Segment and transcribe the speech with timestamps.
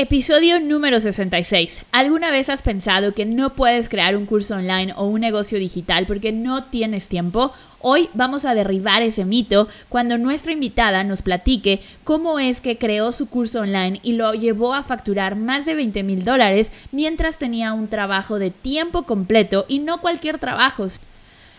[0.00, 1.82] Episodio número 66.
[1.90, 6.06] ¿Alguna vez has pensado que no puedes crear un curso online o un negocio digital
[6.06, 7.52] porque no tienes tiempo?
[7.80, 13.10] Hoy vamos a derribar ese mito cuando nuestra invitada nos platique cómo es que creó
[13.10, 17.72] su curso online y lo llevó a facturar más de 20 mil dólares mientras tenía
[17.72, 20.86] un trabajo de tiempo completo y no cualquier trabajo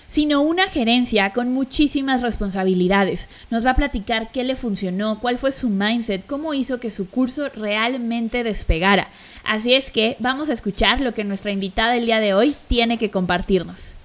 [0.10, 3.30] sino una gerencia con muchísimas responsabilidades.
[3.52, 7.10] Nos va a platicar qué le funcionó, cuál fue su mindset, cómo hizo que su
[7.10, 9.08] curso realmente despegara.
[9.46, 12.98] Así es que vamos a escuchar lo que nuestra invitada el día de hoy tiene
[12.98, 13.96] que compartirnos.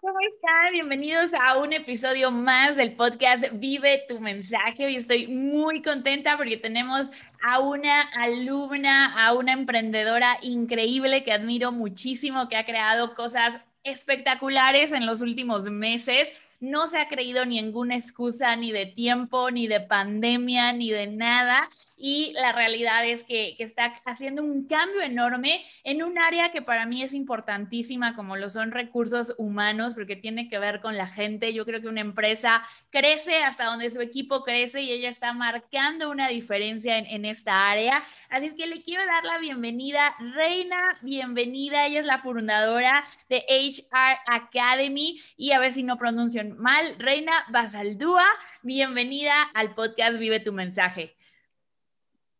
[0.00, 0.72] ¿Cómo están?
[0.72, 4.86] Bienvenidos a un episodio más del podcast Vive tu mensaje.
[4.86, 11.70] Hoy estoy muy contenta porque tenemos a una alumna, a una emprendedora increíble que admiro
[11.70, 16.30] muchísimo, que ha creado cosas espectaculares en los últimos meses
[16.64, 21.68] no se ha creído ninguna excusa ni de tiempo, ni de pandemia, ni de nada.
[21.96, 26.86] Y la realidad es que, está haciendo un cambio enorme en un área que para
[26.86, 31.52] mí es importantísima, como lo son recursos humanos, porque tiene que ver con la gente.
[31.54, 36.10] Yo creo que una empresa crece hasta donde su equipo crece y ella está marcando
[36.10, 38.02] una diferencia en, en esta área.
[38.28, 40.14] Así es que le quiero dar la bienvenida.
[40.18, 41.86] Reina, bienvenida.
[41.86, 46.96] Ella es la fundadora de HR Academy y a ver si no pronuncio mal.
[46.98, 48.24] Reina Basaldúa,
[48.62, 51.14] bienvenida al podcast Vive tu mensaje.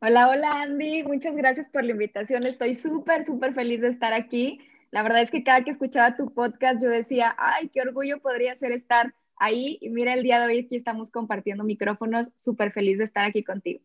[0.01, 2.45] Hola, hola Andy, muchas gracias por la invitación.
[2.45, 4.61] Estoy súper, súper feliz de estar aquí.
[4.91, 8.55] La verdad es que cada que escuchaba tu podcast yo decía, ay, qué orgullo podría
[8.55, 9.79] ser estar ahí.
[9.81, 13.43] Y mira, el día de hoy aquí estamos compartiendo micrófonos, súper feliz de estar aquí
[13.43, 13.81] contigo.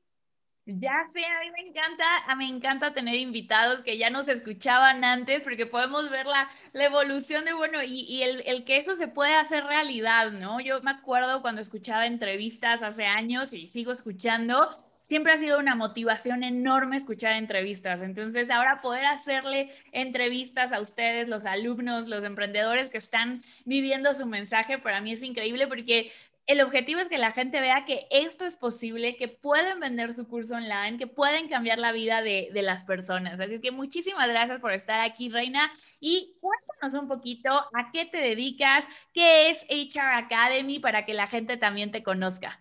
[0.78, 4.28] Ya sé, a mí me encanta, a mí me encanta tener invitados que ya nos
[4.30, 9.34] escuchaban antes porque podemos ver la, evolución de, bueno, y, el, que eso se puede
[9.34, 10.59] hacer realidad, ¿no?
[10.59, 15.73] Yo me acuerdo cuando escuchaba entrevistas hace años y sigo escuchando, siempre ha sido una
[15.73, 18.03] motivación enorme escuchar entrevistas.
[18.03, 24.28] Entonces, ahora poder hacerle entrevistas a ustedes, los alumnos, los emprendedores que están viviendo su
[24.28, 26.12] mensaje, para mí es increíble porque
[26.49, 30.27] el objetivo es que la gente vea que esto es posible, que pueden vender su
[30.27, 33.39] curso online, que pueden cambiar la vida de, las personas.
[33.39, 35.71] Así que muchísimas gracias por estar aquí, Reina.
[35.99, 41.27] Y cuéntanos un poquito a qué te dedicas, qué es HR Academy para que la
[41.27, 42.59] gente también te conozca.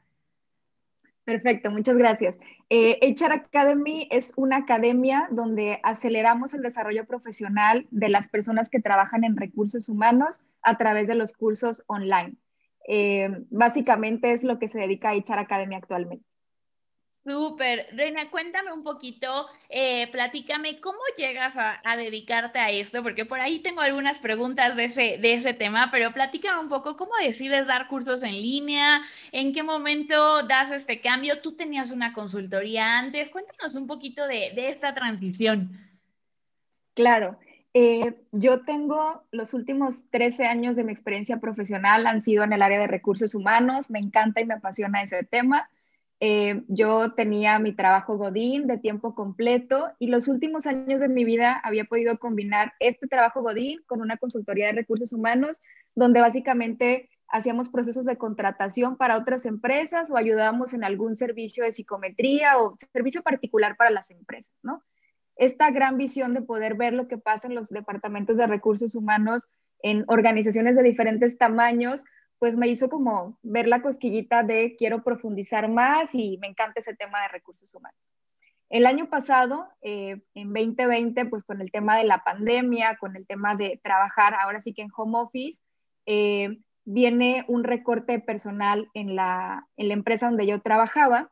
[1.24, 2.38] Perfecto, muchas gracias.
[2.68, 8.80] Eh, HR Academy es una academia donde aceleramos el desarrollo profesional de las personas que
[8.80, 12.36] trabajan en recursos humanos a través de los cursos online.
[12.90, 16.24] Eh, básicamente es lo que se dedica a HR Academy actualmente.
[17.22, 17.88] Súper.
[17.92, 23.02] Reina, cuéntame un poquito, eh, platícame, ¿cómo llegas a, dedicarte a esto?
[23.02, 26.96] Porque por ahí tengo algunas preguntas de ese, de ese tema, pero platícame un poco,
[26.96, 29.02] ¿cómo decides dar cursos en línea?
[29.30, 31.42] ¿En qué momento das este cambio?
[31.42, 33.28] ¿Tú tenías una consultoría antes?
[33.28, 35.72] Cuéntanos un poquito de, de esta transición.
[36.94, 37.38] Claro.
[37.80, 42.60] Eh, yo tengo los últimos 13 años de mi experiencia profesional han sido en el
[42.60, 45.70] área de recursos humanos, me encanta y me apasiona ese tema.
[46.18, 51.24] Eh, yo tenía mi trabajo Godín de tiempo completo y los últimos años de mi
[51.24, 55.60] vida había podido combinar este trabajo Godín con una consultoría de recursos humanos,
[55.94, 61.70] donde básicamente hacíamos procesos de contratación para otras empresas o ayudábamos en algún servicio de
[61.70, 64.82] psicometría o servicio particular para las empresas, ¿no?
[65.38, 69.48] Esta gran visión de poder ver lo que pasa en los departamentos de recursos humanos
[69.80, 72.04] en organizaciones de diferentes tamaños,
[72.38, 76.94] pues me hizo como ver la cosquillita de quiero profundizar más y me encanta ese
[76.94, 77.98] tema de recursos humanos.
[78.68, 83.26] El año pasado, eh, en 2020, pues con el tema de la pandemia, con el
[83.26, 85.62] tema de trabajar ahora sí que en home office,
[86.06, 91.30] eh, viene un recorte personal en la, en la empresa donde yo trabajaba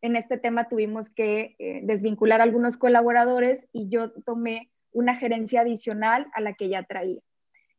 [0.00, 5.62] en este tema tuvimos que eh, desvincular a algunos colaboradores y yo tomé una gerencia
[5.62, 7.20] adicional a la que ya traía.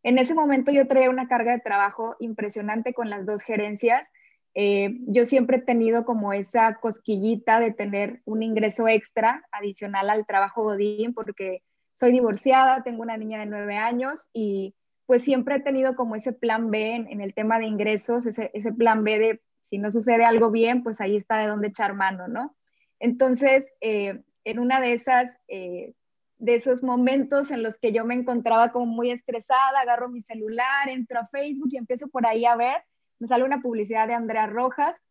[0.04, 4.08] En ese momento yo traía una carga de trabajo impresionante con las dos gerencias.
[4.56, 10.26] Eh, yo siempre he tenido como esa cosquillita de tener un ingreso extra adicional al
[10.26, 11.64] trabajo Godín porque
[11.96, 16.34] soy divorciada, tengo una niña de nueve años y pues siempre he tenido como ese
[16.34, 20.26] plan B en, el tema de ingresos, ese, ese plan B de si no sucede
[20.26, 22.56] algo bien, pues ahí está de dónde echar mano, ¿no?
[23.00, 25.94] Entonces, eh, en una de esas, eh,
[26.38, 30.90] de esos momentos en los que yo me encontraba como muy estresada, agarro mi celular,
[30.90, 32.78] entro a Facebook y empiezo por ahí a ver,
[33.20, 35.02] me sale una publicidad de Andrea Rojas,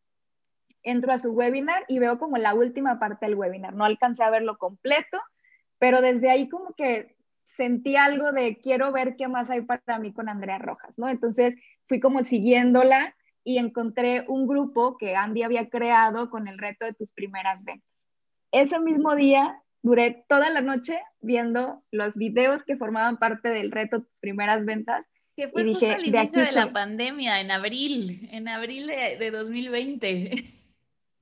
[0.83, 4.31] entro a su webinar y veo como la última parte del webinar, no alcancé a
[4.31, 5.21] verlo completo,
[5.79, 10.13] pero desde ahí como que sentí algo de quiero ver qué más hay para mí
[10.13, 11.09] con Andrea Rojas, ¿no?
[11.09, 11.57] Entonces
[11.87, 13.15] fui como siguiéndola
[13.45, 17.89] y encontré un grupo que Andy había creado con el reto de tus primeras ventas.
[18.53, 24.03] Ese mismo día duré toda la noche viendo los videos que formaban parte del reto
[24.03, 25.07] Tus primeras ventas.
[25.37, 29.17] Que fue y dije, al de, aquí de la pandemia, en abril, en abril de,
[29.19, 30.45] de 2020.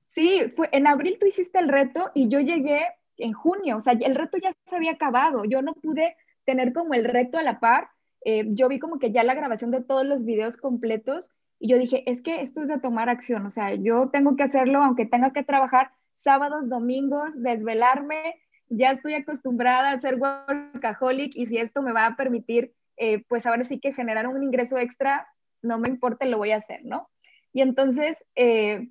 [0.07, 2.81] Sí, fue, en abril tú hiciste el reto y yo llegué
[3.17, 6.95] en junio, o sea, el reto ya se había acabado, yo no pude tener como
[6.95, 7.89] el reto a la par,
[8.25, 11.29] eh, yo vi como que ya la grabación de todos los videos completos
[11.59, 14.43] y yo dije, es que esto es de tomar acción, o sea, yo tengo que
[14.43, 18.35] hacerlo aunque tenga que trabajar sábados, domingos, desvelarme,
[18.69, 23.45] ya estoy acostumbrada a ser workaholic y si esto me va a permitir, eh, pues
[23.45, 25.27] ahora sí que generar un ingreso extra,
[25.61, 27.09] no me importa, lo voy a hacer, ¿no?
[27.53, 28.89] Y entonces, eh,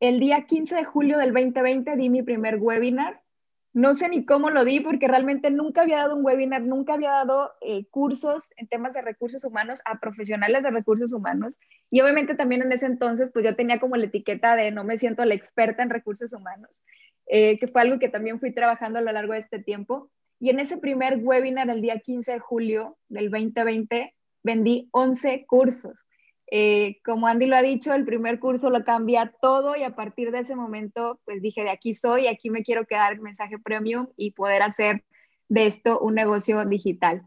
[0.00, 3.21] el día 15 de julio del 2020 di mi primer webinar
[3.74, 7.10] no sé ni cómo lo di porque realmente nunca había dado un webinar, nunca había
[7.10, 11.58] dado eh, cursos en temas de recursos humanos a profesionales de recursos humanos.
[11.90, 14.98] Y obviamente también en ese entonces, pues yo tenía como la etiqueta de no me
[14.98, 16.82] siento la experta en recursos humanos,
[17.26, 20.10] eh, que fue algo que también fui trabajando a lo largo de este tiempo.
[20.38, 26.01] Y en ese primer webinar, el día 15 de julio del 2020, vendí 11 cursos.
[26.54, 30.30] Eh, como Andy lo ha dicho, el primer curso lo cambia todo y a partir
[30.32, 34.32] de ese momento, pues dije, de aquí soy, aquí me quiero quedar mensaje premium y
[34.32, 35.02] poder hacer
[35.48, 37.22] de esto un negocio digital.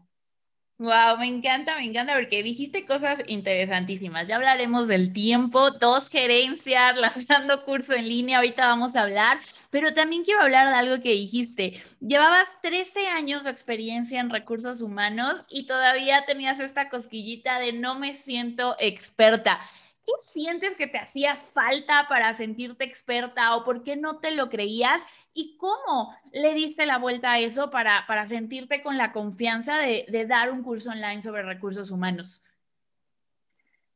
[0.78, 4.28] Wow, me encanta, me encanta porque dijiste cosas interesantísimas.
[4.28, 9.38] Ya hablaremos del tiempo, dos gerencias, lanzando curso en línea, ahorita vamos a hablar,
[9.70, 11.82] pero también quiero hablar de algo que dijiste.
[12.00, 17.98] Llevabas 13 años de experiencia en recursos humanos y todavía tenías esta cosquillita de no
[17.98, 19.58] me siento experta.
[20.06, 24.48] ¿Qué sientes que te hacía falta para sentirte experta o por qué no te lo
[24.48, 25.04] creías?
[25.34, 30.26] ¿Y cómo le diste la vuelta a eso para, para sentirte con la confianza de,
[30.28, 32.44] dar un curso online sobre recursos humanos?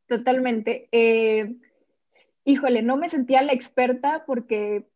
[0.09, 0.89] Totalmente.
[0.91, 1.55] Eh,
[2.45, 4.91] híjole, no me sentía la experta porque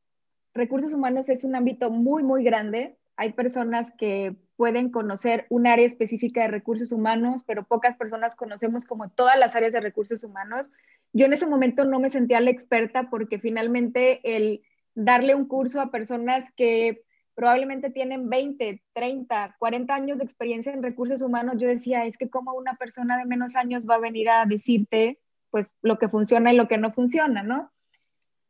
[0.53, 2.99] recursos humanos es un ámbito muy, muy grande.
[3.15, 8.85] Hay personas que pueden conocer un área específica de recursos humanos, pero pocas personas conocemos
[8.87, 10.71] como todas las áreas de recursos humanos.
[11.13, 14.63] Yo en ese momento no me sentía la experta porque finalmente el
[14.95, 17.03] darle un curso a personas que
[17.35, 22.31] probablemente tienen 20, 30, 40 años de experiencia en recursos humanos, yo decía, es que
[22.31, 25.19] como una persona de menos años va a venir a decirte
[25.51, 27.71] pues lo que funciona y lo que no funciona, ¿no?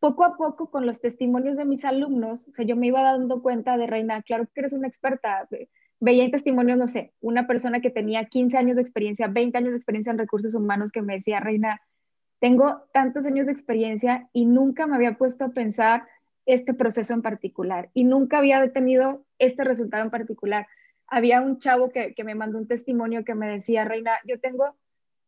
[0.00, 3.42] Poco a poco con los testimonios de mis alumnos, o sea, yo me iba dando
[3.42, 5.46] cuenta de Reina, claro que eres una experta,
[6.04, 9.70] veía en testimonios, no sé, una persona que tenía 15 años de experiencia, 20 años
[9.70, 11.80] de experiencia en recursos humanos que me decía, Reina,
[12.40, 16.06] tengo tantos años de experiencia y nunca me había puesto a pensar
[16.44, 20.66] este proceso en particular y nunca había tenido este resultado en particular.
[21.06, 24.76] Había un chavo que, que me mandó un testimonio que me decía, Reina, yo tengo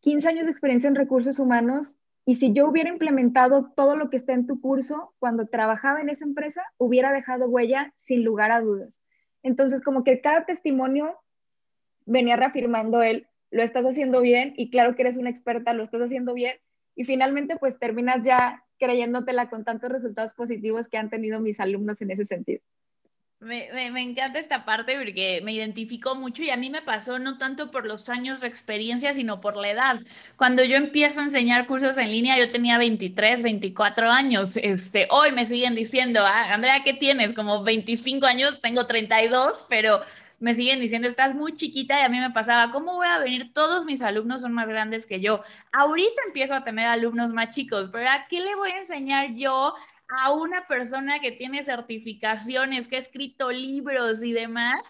[0.00, 1.96] 15 años de experiencia en recursos humanos
[2.26, 6.11] y si yo hubiera implementado todo lo que está en tu curso cuando trabajaba en
[6.11, 9.00] esa empresa, hubiera dejado huella sin lugar a dudas.
[9.46, 11.20] Entonces, como que cada testimonio
[12.04, 16.02] venía reafirmando él, lo estás haciendo bien y claro que eres una experta, lo estás
[16.02, 16.56] haciendo bien.
[16.96, 22.02] Y finalmente, pues terminas ya creyéndotela con tantos resultados positivos que han tenido mis alumnos
[22.02, 22.60] en ese sentido.
[23.38, 27.36] Me, me, encanta esta parte porque me identificó mucho y a mí me pasó no
[27.36, 30.00] tanto por los años de experiencia, sino por la edad.
[30.36, 34.56] Cuando yo empiezo a enseñar cursos en línea, yo tenía 23, 24 años.
[34.56, 37.34] Este, hoy me siguen diciendo, ah, Andrea, ¿qué tienes?
[37.34, 40.00] Como 25 años, tengo 32, pero
[40.38, 43.52] me siguen diciendo, estás muy chiquita y a mí me pasaba, ¿cómo voy a venir?
[43.52, 45.43] Todos mis alumnos son más grandes que yo.
[45.72, 49.74] Ahorita empiezo a tener alumnos más chicos, pero ¿a qué le voy a enseñar yo
[50.08, 54.81] a una persona que tiene certificaciones, que ha escrito libros y demás.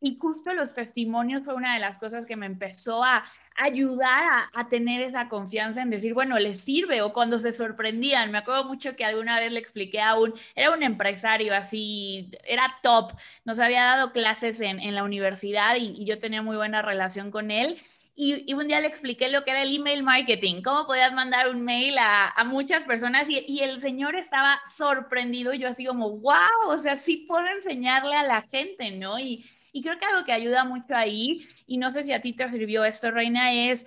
[0.00, 3.24] Y justo los testimonios fue una de las cosas que me empezó a
[3.56, 8.30] ayudar a, tener esa confianza en decir, bueno, les sirve o cuando se sorprendían.
[8.30, 12.78] Me acuerdo mucho que alguna vez le expliqué a un, era un empresario así, era
[12.82, 13.12] top,
[13.44, 17.78] nos había dado clases en, la universidad y yo tenía muy buena relación con él
[18.16, 21.62] y, un día le expliqué lo que era el email marketing, cómo podías mandar un
[21.62, 26.78] mail a, muchas personas y, el señor estaba sorprendido y yo así como, wow, o
[26.78, 29.18] sea, sí puedo enseñarle a la gente, ¿no?
[29.18, 32.32] Y, y creo que algo que ayuda mucho ahí, y no sé si a ti
[32.32, 33.84] te sirvió esto, Reina, es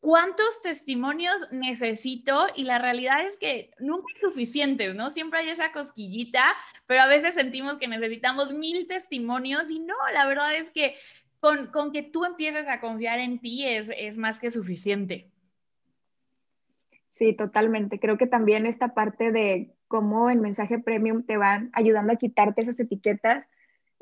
[0.00, 5.10] cuántos testimonios necesito y la realidad es que nunca es suficiente, ¿no?
[5.10, 6.42] Siempre hay esa cosquillita,
[6.86, 10.96] pero a veces sentimos que necesitamos mil testimonios y no, la verdad es que
[11.40, 15.30] con, que tú empieces a confiar en ti es, más que suficiente.
[17.10, 17.98] Sí, totalmente.
[17.98, 22.62] Creo que también esta parte de cómo el mensaje premium te van ayudando a quitarte
[22.62, 23.46] esas etiquetas,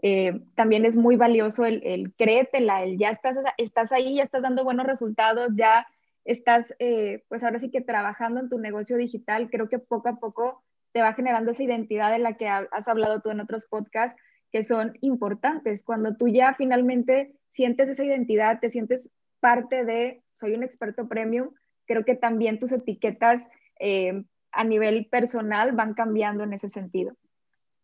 [0.00, 4.42] eh, también es muy valioso el, el, créetela, el ya estás, estás ahí, ya estás
[4.42, 5.88] dando buenos resultados, ya
[6.24, 10.16] estás, eh, pues ahora sí que trabajando en tu negocio digital, creo que poco a
[10.20, 14.20] poco te va generando esa identidad de la que has hablado tú en otros podcasts,
[14.52, 15.82] que son importantes.
[15.82, 21.50] Cuando tú ya finalmente sientes esa identidad, te sientes parte de, soy un experto premium,
[21.86, 23.48] creo que también tus etiquetas
[23.80, 27.16] eh, a nivel personal van cambiando en ese sentido.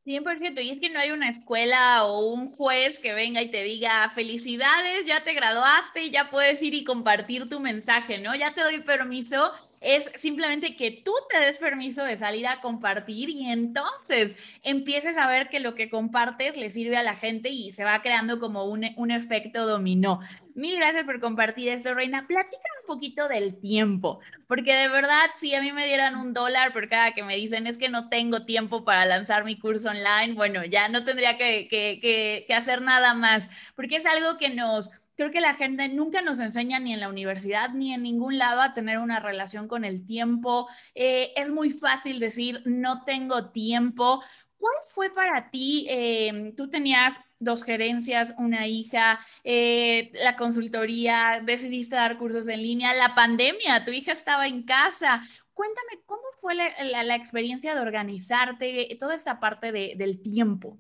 [0.04, 3.62] 100%, y es que no hay una escuela o un juez que venga y te
[3.62, 8.34] diga, felicidades, ya te graduaste y ya puedes ir y compartir tu mensaje, ¿no?
[8.34, 9.50] Ya te doy permiso
[9.84, 15.28] es simplemente que tú te des permiso de salir a compartir y entonces empieces a
[15.28, 18.64] ver que lo que compartes le sirve a la gente y se va creando como
[18.64, 20.20] un, un efecto dominó.
[20.54, 22.26] Mil gracias por compartir esto, Reina.
[22.28, 26.72] Platícame un poquito del tiempo, porque de verdad, si a mí me dieran un dólar
[26.72, 30.34] por cada que me dicen es que no tengo tiempo para lanzar mi curso online,
[30.34, 34.90] bueno, ya no tendría que, que, que hacer nada más, porque es algo que nos
[35.16, 38.60] creo que la gente nunca nos enseña ni en la universidad ni en ningún lado
[38.60, 40.68] a tener una relación con el tiempo.
[40.94, 44.22] Eh, es muy fácil decir, no tengo tiempo.
[44.56, 45.86] ¿Cuál fue para ti?
[45.90, 52.94] Em, tú tenías dos gerencias, una hija, eh, la consultoría, decidiste dar cursos en línea,
[52.94, 55.22] la pandemia, tu hija estaba en casa.
[55.52, 60.78] Cuéntame, ¿cómo fue la, experiencia de organizarte, toda esta parte del tiempo?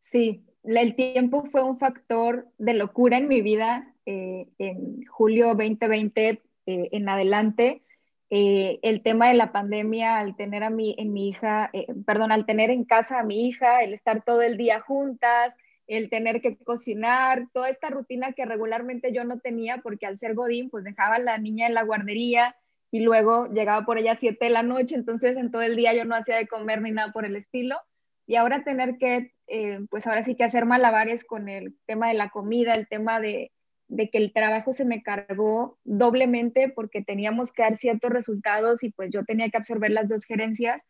[0.00, 6.28] Sí, el tiempo fue un factor de locura en mi vida eh, en julio 2020
[6.28, 7.82] eh, en adelante.
[8.30, 11.70] Eh, el tema de la pandemia, al tener a mi, en mi hija,
[12.04, 15.56] perdón, al tener en casa a mi hija, el estar todo el día juntas,
[15.86, 20.34] el tener que cocinar, toda esta rutina que regularmente yo no tenía porque al ser
[20.34, 22.56] Godín, pues dejaba a la niña en la guardería
[22.90, 25.94] y luego llegaba por ella a 7 de la noche, entonces en todo el día
[25.94, 27.76] yo no hacía de comer ni nada por el estilo.
[28.26, 32.14] Y ahora tener que eh, pues ahora sí que hacer malabares con el tema de
[32.14, 33.52] la comida, el tema de,
[33.88, 39.10] que el trabajo se me cargó doblemente porque teníamos que dar ciertos resultados y pues
[39.12, 40.82] yo tenía que absorber las dos gerencias.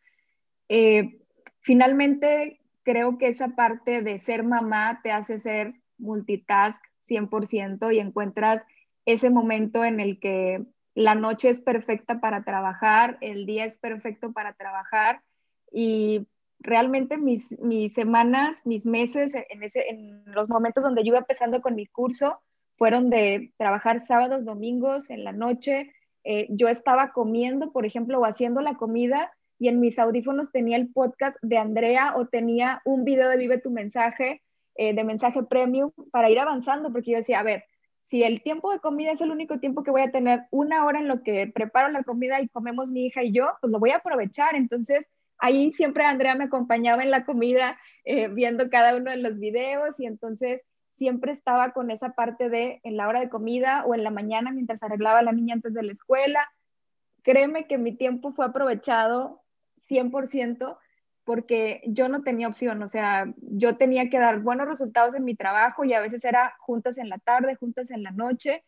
[0.69, 1.19] Eh,
[1.59, 8.65] finalmente, creo que esa parte de ser mamá te hace ser multitask 100% y encuentras
[9.05, 10.65] ese momento en el que
[10.95, 15.21] la noche es perfecta para trabajar, el día es perfecto para trabajar
[15.71, 16.27] y
[16.59, 21.61] realmente mis, mis semanas, mis meses, en, ese, en los momentos donde yo iba empezando
[21.61, 22.39] con mi curso,
[22.77, 25.93] fueron de trabajar sábados, domingos, en la noche.
[26.23, 30.77] Eh, yo estaba comiendo, por ejemplo, o haciendo la comida y en mis audífonos tenía
[30.77, 34.43] el podcast de Andrea o tenía un video de Vive tu mensaje,
[34.75, 37.63] eh, de mensaje premium, para ir avanzando, porque yo decía, a ver,
[38.03, 40.99] si el tiempo de comida es el único tiempo que voy a tener, una hora
[40.99, 43.89] en lo que preparo la comida y comemos mi hija y yo, pues lo voy
[43.89, 44.55] a aprovechar.
[44.55, 45.07] Entonces,
[45.39, 49.99] ahí siempre Andrea me acompañaba en la comida, eh, viendo cada uno de los videos
[49.99, 54.03] y entonces siempre estaba con esa parte de en la hora de comida o en
[54.03, 56.49] la mañana mientras arreglaba a la niña antes de la escuela.
[57.23, 59.43] Créeme que mi tiempo fue aprovechado
[59.89, 60.77] 100%
[61.23, 65.35] porque yo no tenía opción, o sea, yo tenía que dar buenos resultados en mi
[65.35, 68.63] trabajo y a veces era juntas en la tarde, juntas en la noche.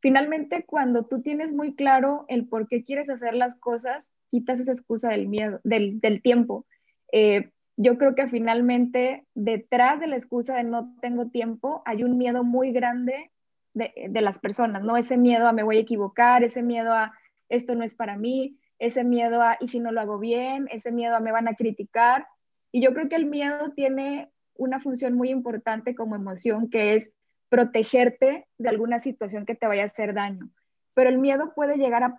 [0.00, 4.72] Finalmente, cuando tú tienes muy claro el por qué quieres hacer las cosas, quitas esa
[4.72, 6.66] excusa del miedo, del, tiempo.
[7.12, 12.18] Eh, yo creo que finalmente detrás de la excusa de no tengo tiempo hay un
[12.18, 13.30] miedo muy grande
[13.74, 14.96] de, de, las personas, ¿no?
[14.96, 17.12] Ese miedo a me voy a equivocar, ese miedo a
[17.48, 20.92] esto no es para mí, ese miedo a y si no lo hago bien, ese
[20.92, 22.26] miedo a me van a criticar.
[22.72, 27.12] Y yo creo que el miedo tiene una función muy importante como emoción que es
[27.48, 30.50] protegerte de alguna situación que te vaya a hacer daño
[30.98, 32.16] pero el miedo puede llegar a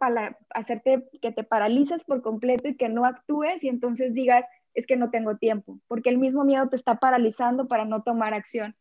[0.52, 4.96] hacerte que te paralices por completo y que no actúes y entonces digas, es que
[4.96, 8.78] no tengo tiempo, porque el mismo miedo te está paralizando para no tomar acción.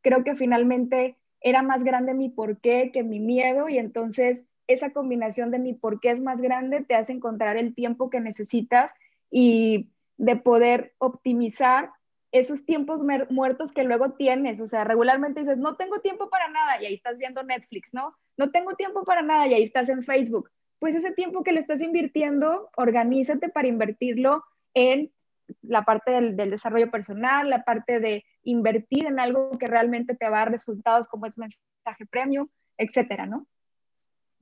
[0.00, 5.50] Creo que finalmente era más grande mi porqué que mi miedo y entonces esa combinación
[5.50, 8.94] de mi porqué es más grande te hace encontrar el tiempo que necesitas
[9.30, 11.90] y de poder optimizar
[12.32, 16.80] esos tiempos muertos que luego tienes, o sea, regularmente dices, no tengo tiempo para nada
[16.80, 18.16] y ahí estás viendo Netflix, ¿no?
[18.38, 20.50] No tengo tiempo para nada y ahí estás en Facebook.
[20.78, 24.42] Pues ese tiempo que le estás invirtiendo, organízate para invertirlo
[24.74, 25.12] en
[25.60, 30.38] la parte del, desarrollo personal, la parte de invertir en algo que realmente te va
[30.38, 32.48] a dar resultados como es mensaje premium,
[32.78, 33.46] etcétera, ¿no?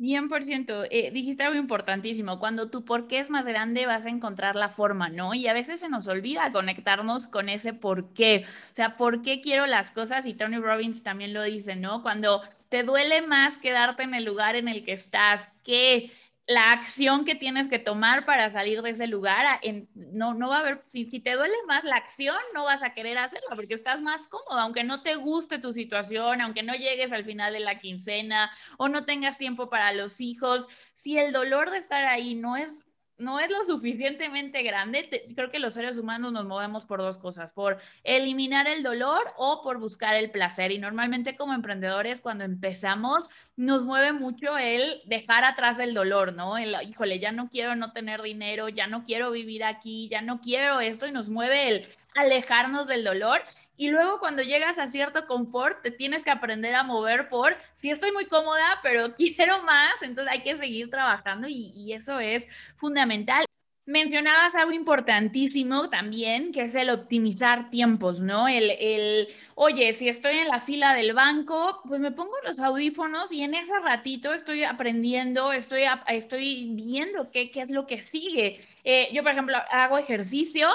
[0.01, 4.57] 100%, eh, dijiste algo importantísimo, cuando tu por qué es más grande vas a encontrar
[4.57, 5.35] la forma, ¿no?
[5.35, 9.41] Y a veces se nos olvida conectarnos con ese por qué, o sea, ¿por qué
[9.43, 10.25] quiero las cosas?
[10.25, 12.03] Y Tony Robbins también lo dice, ¿no?
[12.03, 12.41] Cuando
[12.71, 16.11] te duele más quedarte en el lugar en el que estás, que
[16.47, 19.47] la acción que tienes que tomar para salir de ese lugar,
[19.95, 22.93] no, no va a haber, si, si, te duele más la acción, no vas a
[22.93, 27.13] querer hacerla porque estás más cómodo, aunque no te guste tu situación, aunque no llegues
[27.13, 31.71] al final de la quincena o no tengas tiempo para los hijos, si el dolor
[31.71, 32.90] de estar ahí no es
[33.21, 37.53] no es lo suficientemente grande, creo que los seres humanos nos movemos por dos cosas,
[37.53, 40.73] por eliminar el dolor o por buscar el placer.
[40.73, 46.59] Y normalmente como emprendedores, cuando empezamos, nos mueve mucho el dejar atrás el dolor, ¿no?
[46.59, 50.41] El, híjole, ya no quiero no tener dinero, ya no quiero vivir aquí, ya no
[50.41, 53.43] quiero esto y nos mueve el alejarnos del dolor.
[53.81, 57.91] Y luego cuando llegas a cierto confort, te tienes que aprender a mover por, si
[57.91, 62.47] estoy muy cómoda, pero quiero más, entonces hay que seguir trabajando y, eso es
[62.77, 63.47] fundamental.
[63.87, 68.49] Mencionabas algo importantísimo también, que es el optimizar tiempos, ¿no?
[68.49, 73.33] El, el, oye, si estoy en la fila del banco, pues me pongo los audífonos
[73.33, 78.61] y en ese ratito estoy aprendiendo, estoy, estoy viendo qué, qué es lo que sigue.
[78.85, 80.69] Eh, yo, por ejemplo, hago ejercicio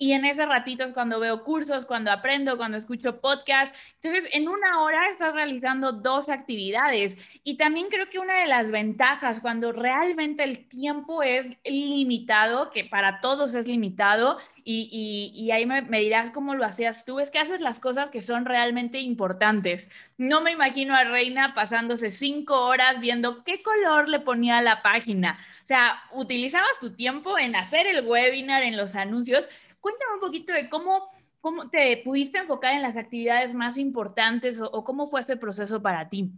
[0.00, 3.78] y en ese ratito es cuando veo cursos, cuando aprendo, cuando escucho podcasts.
[4.00, 7.18] Entonces, en una hora estás realizando dos actividades.
[7.44, 12.84] Y también creo que una de las ventajas cuando realmente el tiempo es limitado, que
[12.84, 17.30] para todos es limitado, y, y, ahí me, me, dirás cómo lo hacías tú, es
[17.30, 19.90] que haces las cosas que son realmente importantes.
[20.16, 24.80] No me imagino a Reina pasándose cinco horas viendo qué color le ponía a la
[24.80, 25.36] página.
[25.62, 29.46] O sea, utilizabas tu tiempo en hacer el webinar, en los anuncios
[29.80, 31.06] Cuéntame un poquito de cómo,
[31.40, 36.08] cómo te pudiste enfocar en las actividades más importantes o, cómo fue ese proceso para
[36.08, 36.30] ti.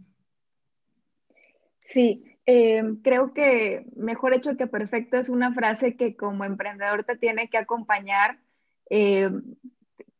[1.81, 7.17] Sí, eh, creo que mejor hecho que perfecto es una frase que como emprendedor te
[7.17, 8.39] tiene que acompañar.
[8.89, 9.29] Eh,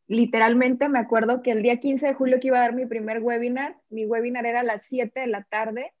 [0.06, 3.20] literalmente me acuerdo que el día 15 de julio que iba a dar mi primer
[3.22, 5.92] webinar, mi webinar era a las 7 de la tarde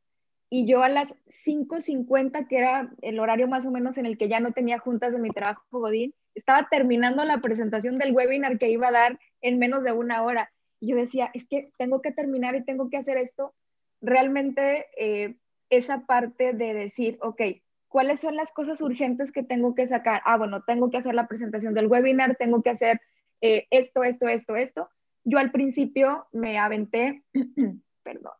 [0.54, 1.12] y yo a las
[1.46, 5.10] 5.50, que era el horario más o menos en el que ya no tenía juntas
[5.10, 9.58] de mi trabajo Godín, estaba terminando la presentación del webinar que iba a dar en
[9.58, 10.52] menos de una hora.
[10.78, 13.52] Y yo decía, es que tengo que terminar y tengo que hacer esto.
[14.00, 15.34] Realmente eh,
[15.70, 17.42] esa parte de decir, ok,
[17.88, 20.22] ¿cuáles son las cosas urgentes que tengo que sacar?
[20.24, 23.00] Ah, bueno, tengo que hacer la presentación del webinar, tengo que hacer
[23.40, 24.88] eh, esto, esto, esto, esto.
[25.24, 27.24] Yo al principio me aventé,
[28.04, 28.34] perdón,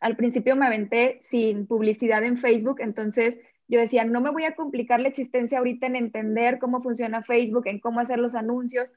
[0.00, 4.54] al principio me aventé sin publicidad en Facebook, entonces yo decía, no me voy a
[4.54, 8.88] complicar la existencia ahorita en entender cómo funciona Facebook, en cómo hacer los anuncios.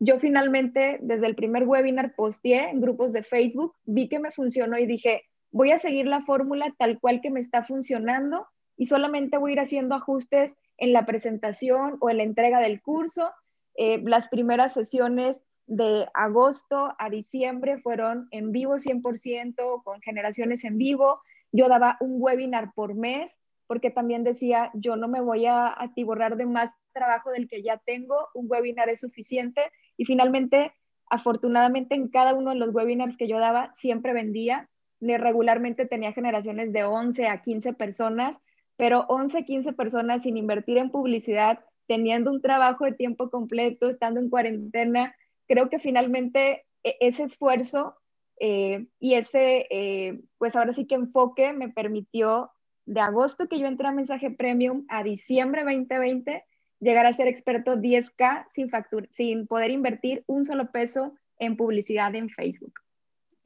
[0.00, 4.78] Yo finalmente, desde el primer webinar, posteé en grupos de Facebook, vi que me funcionó
[4.78, 9.38] y dije, voy a seguir la fórmula tal cual que me está funcionando y solamente
[9.38, 13.30] voy a ir haciendo ajustes en la presentación o en la entrega del curso.
[13.76, 20.78] Eh, las primeras sesiones de agosto a diciembre fueron en vivo 100%, con generaciones en
[20.78, 21.20] vivo.
[21.52, 26.36] Yo daba un webinar por mes porque también decía, yo no me voy a atiborrar
[26.36, 29.60] de más trabajo del que ya tengo, un webinar es suficiente
[29.96, 30.72] y finalmente,
[31.10, 34.68] afortunadamente en cada uno de los webinars que yo daba, siempre vendía,
[35.00, 38.36] regularmente tenía generaciones de 11 a 15 personas,
[38.76, 44.18] pero 11, 15 personas sin invertir en publicidad, teniendo un trabajo de tiempo completo, estando
[44.18, 45.14] en cuarentena,
[45.48, 47.96] creo que finalmente e-, ese esfuerzo
[48.40, 52.52] eh, y ese, eh, pues ahora sí que enfoque me permitió
[52.86, 56.44] de agosto que yo entré a Mensaje Premium a diciembre 2020,
[56.80, 58.70] llegar a ser experto 10K sin,
[59.10, 62.74] sin poder invertir un solo peso en publicidad en Facebook.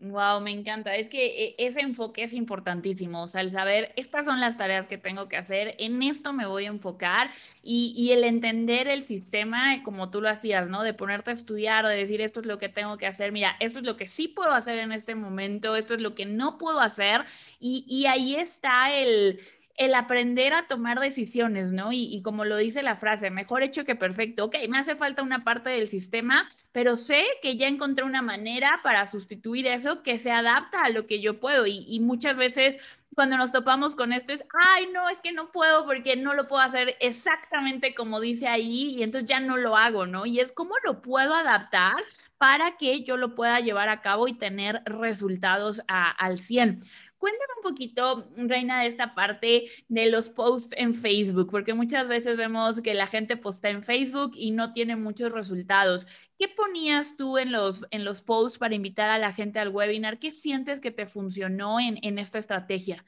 [0.05, 0.97] Wow, me encanta.
[0.97, 3.23] Es que eh, ese enfoque es importantísimo.
[3.23, 6.45] O sea, el saber, estas son las tareas que tengo que hacer, en esto me
[6.45, 7.31] voy a enfocar
[7.63, 10.83] y, y, el entender el sistema, como tú lo hacías, ¿no?
[10.83, 13.79] De ponerte a estudiar, de decir, esto es lo que tengo que hacer, mira, esto
[13.79, 16.81] es lo que sí puedo hacer en este momento, esto es lo que no puedo
[16.81, 17.23] hacer.
[17.61, 19.41] Y, y ahí está el
[19.77, 21.93] el aprender a tomar decisiones, ¿no?
[21.93, 24.45] Y, como lo dice la frase, mejor hecho que perfecto.
[24.45, 28.81] Ok, me hace falta una parte del sistema, pero sé que ya encontré una manera
[28.83, 31.67] para sustituir eso que se adapta a lo que yo puedo.
[31.67, 32.79] Y, y muchas veces
[33.15, 34.43] cuando nos topamos con esto es,
[34.75, 38.95] ay, no, es que no puedo porque no lo puedo hacer exactamente como dice ahí
[38.97, 40.25] y entonces ya no lo hago, ¿no?
[40.27, 41.95] Y es cómo lo puedo adaptar
[42.43, 46.81] para que yo lo pueda llevar a cabo y tener resultados al 100.
[47.17, 52.37] Cuéntame un poquito, Reina, de esta parte de los posts en Facebook, porque muchas veces
[52.37, 56.05] vemos que la gente posta en Facebook y no tiene muchos resultados.
[56.37, 60.19] ¿Qué ponías tú en los, en los posts para invitar a la gente al webinar?
[60.19, 63.05] ¿Qué sientes que te funcionó en, esta estrategia?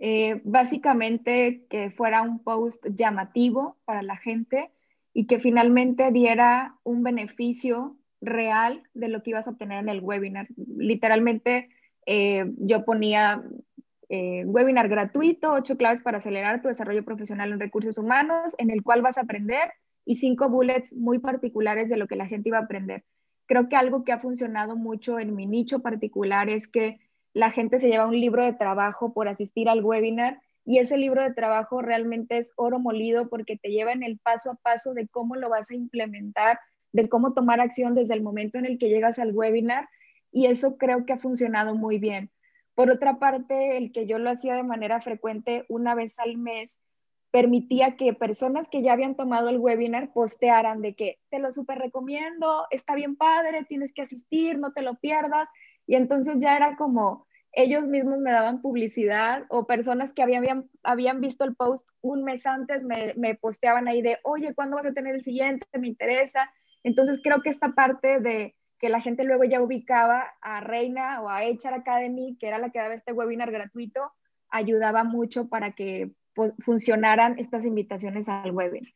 [0.00, 4.72] Eh, básicamente que fuera un post llamativo para la gente
[5.18, 10.00] y que finalmente diera un beneficio real de lo que ibas a obtener en el
[10.00, 10.46] webinar.
[10.76, 11.70] Literalmente
[12.04, 13.42] eh, yo ponía
[14.10, 18.82] eh, webinar gratuito, ocho claves para acelerar tu desarrollo profesional en recursos humanos, en el
[18.82, 19.72] cual vas a aprender
[20.04, 23.02] y cinco bullets muy particulares de lo que la gente iba a aprender.
[23.46, 27.00] Creo que algo que ha funcionado mucho en mi nicho particular es que
[27.32, 31.22] la gente se lleva un libro de trabajo por asistir al webinar y ese libro
[31.22, 35.06] de trabajo realmente es oro molido porque te lleva en el paso a paso de
[35.06, 36.58] cómo lo vas a implementar,
[36.92, 39.88] de cómo tomar acción desde el momento en el que llegas al webinar
[40.32, 42.30] y eso creo que ha funcionado muy bien.
[42.74, 46.80] Por otra parte, el que yo lo hacía de manera frecuente una vez al mes,
[47.30, 51.78] permitía que personas que ya habían tomado el webinar postearan de que te lo súper
[51.78, 55.48] recomiendo, está bien padre, tienes que asistir, no te lo pierdas.
[55.86, 57.26] Y entonces ya era como,
[57.56, 62.44] ellos mismos me daban publicidad o personas que habían, habían visto el post un mes
[62.46, 65.66] antes me, me posteaban ahí de, oye, ¿cuándo vas a tener el siguiente?
[65.78, 66.50] Me interesa.
[66.84, 71.30] Entonces creo que esta parte de que la gente luego ya ubicaba a Reina o
[71.30, 74.12] a HR Academy, que era la que daba este webinar gratuito,
[74.50, 78.92] ayudaba mucho para que pues, funcionaran estas invitaciones al webinar.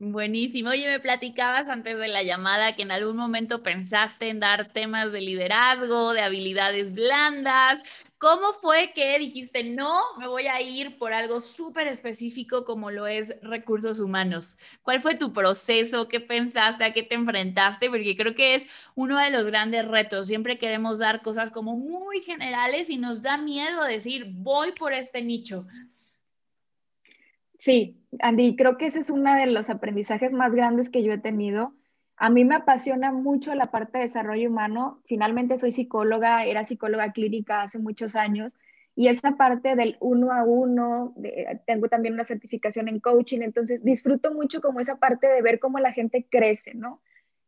[0.00, 0.70] Buenísimo.
[0.70, 5.12] Oye, me platicabas antes de la llamada que en algún momento pensaste en dar temas
[5.12, 7.82] de liderazgo, de habilidades blandas.
[8.18, 13.06] ¿Cómo fue que dijiste, no, me voy a ir por algo súper específico como lo
[13.06, 14.58] es recursos humanos?
[14.82, 16.08] ¿Cuál fue tu proceso?
[16.08, 16.84] ¿Qué pensaste?
[16.84, 17.88] ¿A qué te enfrentaste?
[17.88, 20.26] Porque creo que es uno de los grandes retos.
[20.26, 25.22] Siempre queremos dar cosas como muy generales y nos da miedo decir, voy por este
[25.22, 25.66] nicho.
[27.58, 31.18] Sí, Andy, creo que ese es uno de los aprendizajes más grandes que yo he
[31.18, 31.74] tenido.
[32.16, 35.02] A mí me apasiona mucho la parte de desarrollo humano.
[35.06, 38.54] Finalmente soy psicóloga, era psicóloga clínica hace muchos años
[38.96, 41.14] y esa parte del uno a uno,
[41.66, 45.80] tengo también una certificación en coaching, entonces disfruto mucho como esa parte de ver cómo
[45.80, 47.02] la gente crece, ¿no?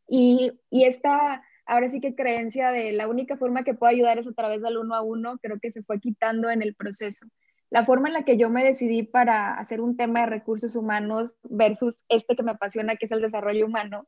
[0.09, 4.26] Y, y esta, ahora sí que creencia de la única forma que puedo ayudar es
[4.26, 7.26] a través del uno a uno, creo que se fue quitando en el proceso
[7.70, 11.35] la forma en la que yo me decidí para hacer un tema de recursos humanos
[11.42, 14.07] versus este que me apasiona, que es el desarrollo humano,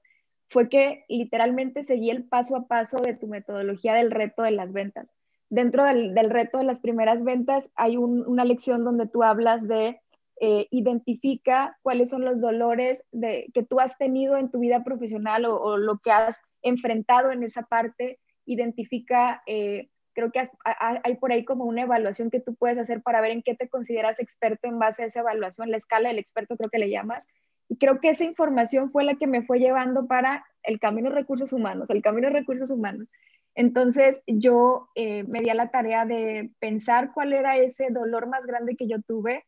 [0.48, 4.72] fue que literalmente seguí el paso a paso de tu metodología del reto de las
[4.72, 5.10] ventas.
[5.50, 10.00] Dentro del, reto de las primeras ventas hay una lección donde tú hablas de
[10.40, 15.76] eh, identifica cuáles son los dolores que tú has tenido en tu vida profesional o,
[15.78, 19.88] lo que has enfrentado en esa parte, identifica eh,
[20.18, 23.42] creo que hay por ahí como una evaluación que tú puedes hacer para ver en
[23.42, 26.80] qué te consideras experto en base a esa evaluación, la escala del experto creo que
[26.80, 27.28] le llamas.
[27.68, 31.16] Y creo que esa información fue la que me fue llevando para el camino de
[31.16, 33.06] recursos humanos, el camino de recursos humanos.
[33.54, 38.44] Entonces yo eh, me di a la tarea de pensar cuál era ese dolor más
[38.44, 39.44] grande que yo tuve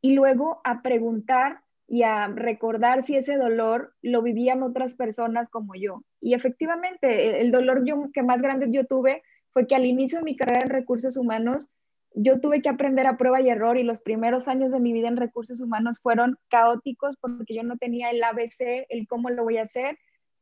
[0.00, 5.74] y luego a preguntar y a recordar si ese dolor lo vivían otras personas como
[5.74, 6.04] yo.
[6.20, 10.24] Y efectivamente, el dolor yo, que más grande yo tuve fue que al inicio de
[10.24, 11.68] mi carrera en recursos humanos,
[12.14, 15.08] yo tuve que aprender a prueba y error y los primeros años de mi vida
[15.08, 19.58] en recursos humanos fueron caóticos porque yo no tenía el ABC, el cómo lo voy
[19.58, 19.98] a hacer.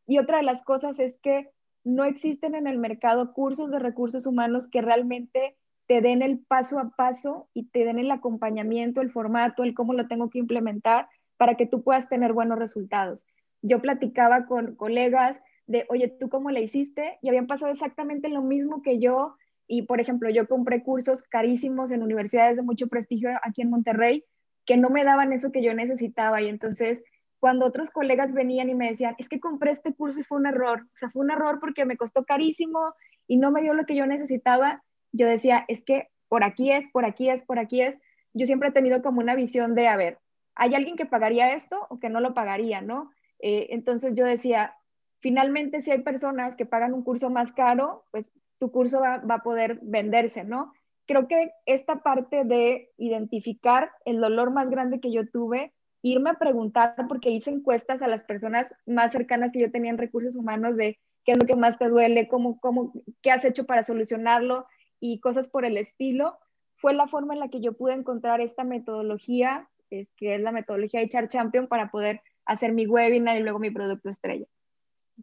[0.06, 1.50] Y otra de las cosas es que
[1.84, 6.78] no existen en el mercado cursos de recursos humanos que realmente te den el paso
[6.78, 11.08] a paso y te den el acompañamiento, el formato, el cómo lo tengo que implementar
[11.36, 13.26] para que tú puedas tener buenos resultados.
[13.62, 17.18] Yo platicaba con colegas de, oye, ¿tú cómo le hiciste?
[17.22, 19.36] Y habían pasado exactamente lo mismo que yo.
[19.68, 24.24] Y, por ejemplo, yo compré cursos carísimos en universidades de mucho prestigio aquí en Monterrey
[24.66, 26.42] que no me daban eso que yo necesitaba.
[26.42, 27.04] Y entonces,
[27.38, 30.46] cuando otros colegas venían y me decían, es que compré este curso y fue un
[30.46, 32.92] error, o sea, fue un error porque me costó carísimo
[33.28, 36.88] y no me dio lo que yo necesitaba, yo decía, es que por aquí es,
[36.88, 37.96] por aquí es, por aquí es.
[38.34, 40.18] Yo siempre he tenido como una visión de, a ver,
[40.56, 43.12] ¿hay alguien que pagaría esto o que no lo pagaría, no?
[43.38, 44.74] Eh, entonces yo decía,
[45.20, 49.42] finalmente si hay personas que pagan un curso más caro, pues tu curso va, a
[49.42, 50.72] poder venderse, ¿no?
[51.06, 56.34] Creo que esta parte de identificar el dolor más grande que yo tuve, irme a
[56.34, 60.76] preguntar, porque hice encuestas a las personas más cercanas que yo tenía en recursos humanos
[60.76, 64.66] de qué es lo que más te duele, cómo, cómo, qué has hecho para solucionarlo
[65.00, 66.38] y cosas por el estilo,
[66.76, 70.52] fue la forma en la que yo pude encontrar esta metodología, es que es la
[70.52, 74.46] metodología de HR Champion para poder hacer mi webinar y luego mi producto estrella.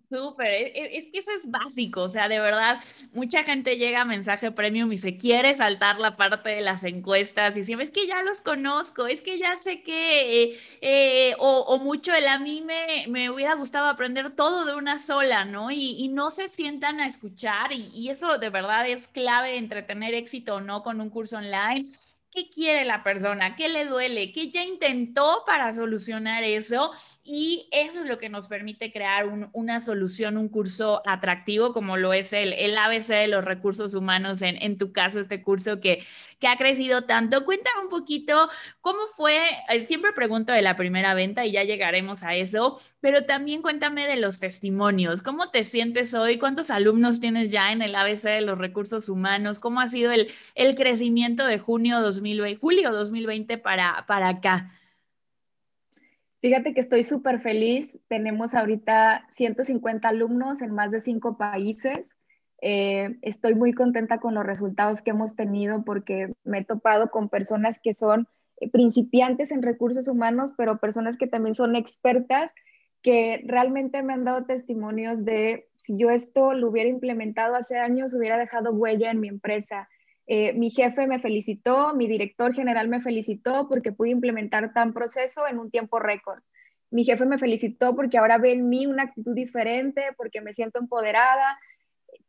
[0.10, 2.80] Súper, e, e, es, que eso es básico, o sea, de verdad,
[3.14, 7.56] mucha gente llega a mensaje premium y se quiere saltar la parte de las encuestas
[7.58, 11.78] y siempre es que ya los conozco, es que ya sé que, eh, eh, o,
[11.80, 15.72] mucho el a mí me, me, hubiera gustado aprender todo de una sola, ¿no?
[15.72, 20.14] Y, no se sientan a escuchar y, y eso de verdad es clave entre tener
[20.14, 21.88] éxito o no con un curso online.
[22.32, 26.92] Qué quiere la persona, qué le duele, qué ya intentó para solucionar eso
[27.28, 32.14] y eso es lo que nos permite crear una solución, un curso atractivo como lo
[32.14, 36.04] es el, el ABC de los recursos humanos, en, en tu caso este curso que,
[36.40, 37.44] que ha crecido tanto.
[37.44, 38.50] Cuéntame un poquito
[38.82, 39.38] cómo fue,
[39.70, 44.08] eh, siempre pregunto de la primera venta y ya llegaremos a eso, pero también cuéntame
[44.08, 48.42] de los testimonios, cómo te sientes hoy, cuántos alumnos tienes ya en el ABC de
[48.42, 53.58] los recursos humanos, cómo ha sido el, el crecimiento de junio 2020 2020, julio 2020
[53.58, 54.70] para, para acá?
[56.40, 57.98] Fíjate que estoy súper feliz.
[58.08, 62.12] Tenemos ahorita 150 alumnos en más de cinco países.
[62.62, 67.30] Eh, estoy muy contenta con los resultados que hemos tenido porque me he topado con
[67.30, 68.28] personas que son
[68.60, 72.54] eh, principiantes en recursos humanos, pero personas que también son expertas,
[73.02, 78.14] que realmente me han dado testimonios de si yo esto lo hubiera implementado hace años,
[78.14, 79.88] hubiera dejado huella en mi empresa.
[80.28, 85.48] Eh, mi jefe me felicitó, mi director general me felicitó porque pude implementar tan proceso
[85.48, 86.44] en un tiempo récord.
[86.92, 90.80] Mi jefe me felicitó porque ahora ve en mí una actitud diferente, porque me siento
[90.80, 91.58] empoderada.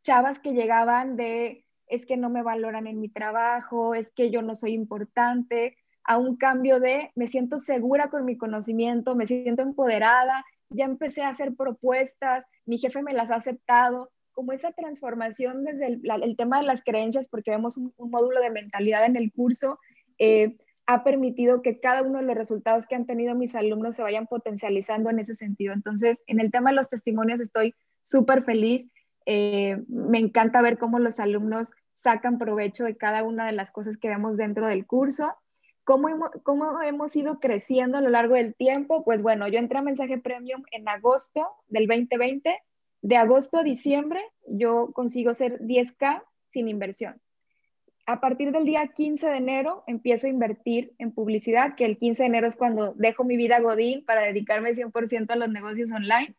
[0.04, 4.42] Chavas que llegaban de, es que no me valoran en mi trabajo, es que yo
[4.42, 9.62] no soy importante, a un cambio de, me siento segura con mi conocimiento, me siento
[9.62, 15.64] empoderada, ya empecé a hacer propuestas, mi jefe me las ha aceptado, como esa transformación
[15.64, 19.81] desde el, tema de las creencias, porque vemos un, módulo de mentalidad en el curso,
[20.16, 24.03] eh, ha permitido que cada uno de los resultados que han tenido mis alumnos se
[24.03, 25.72] vayan potencializando en ese sentido.
[25.72, 27.74] Entonces, en el tema de los testimonios estoy
[28.05, 28.87] súper feliz.
[29.27, 33.96] Eh, me encanta ver cómo los alumnos sacan provecho de cada una de las cosas
[33.96, 35.35] que vemos dentro del curso.
[35.83, 39.03] ¿Cómo hemos, ¿Cómo hemos ido creciendo a lo largo del tiempo?
[39.05, 42.57] Pues bueno, yo entré a Mensaje Premium en agosto del 2020
[43.02, 47.20] de agosto a diciembre yo consigo ser 10K sin inversión.
[48.06, 52.22] A partir del día 15 de enero empiezo a invertir en publicidad, que el 15
[52.22, 56.34] de enero es cuando dejo mi vida Godín para dedicarme 100% a los negocios online.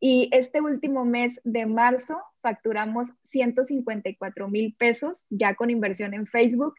[0.00, 6.74] Y este último mes de marzo facturamos 154 mil pesos ya con inversión en Facebook.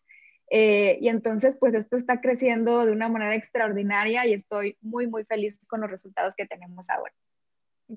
[0.49, 5.23] Eh, y entonces, pues esto está creciendo de una manera extraordinaria y estoy muy, muy
[5.25, 7.13] feliz con los resultados que tenemos ahora.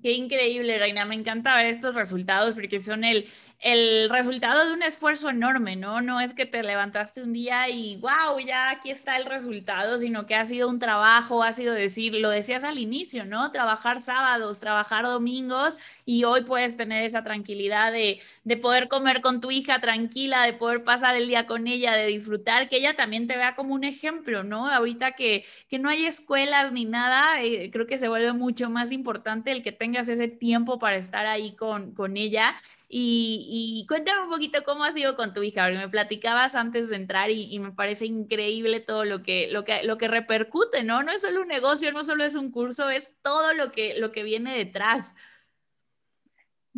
[0.02, 1.06] Qué increíble, Reina.
[1.06, 3.26] Me encanta ver estos resultados porque son el,
[3.58, 6.02] el resultado de un esfuerzo enorme, ¿no?
[6.02, 10.26] No es que te levantaste un día y, wow, ya aquí está el resultado, sino
[10.26, 13.50] que ha sido un trabajo, ha sido decir, lo decías al inicio, ¿no?
[13.50, 19.40] Trabajar sábados, trabajar domingos y hoy puedes tener esa tranquilidad de, de poder comer con
[19.40, 23.26] tu hija tranquila, de poder pasar el día con ella, de disfrutar, que ella también
[23.26, 24.68] te vea como un ejemplo, ¿no?
[24.70, 28.92] Ahorita que, que no hay escuelas ni nada, eh, creo que se vuelve mucho más
[28.92, 32.54] importante el que tengas ese tiempo para estar ahí con, con ella.
[32.88, 36.96] Y, cuéntame un poquito cómo has sido con tu hija, porque me platicabas antes de
[36.96, 41.02] entrar y, me parece increíble todo lo que, lo, que, lo que repercute, ¿no?
[41.02, 44.12] No es solo un negocio, no solo es un curso, es todo lo que, lo
[44.12, 45.14] que viene detrás.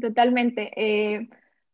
[0.01, 0.71] Totalmente.
[0.77, 1.29] Eh,